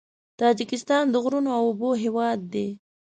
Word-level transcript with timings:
تاجکستان 0.41 1.03
د 1.09 1.15
غرونو 1.23 1.49
او 1.57 1.63
اوبو 1.69 1.89
هېواد 2.03 2.39
دی. 2.53 2.67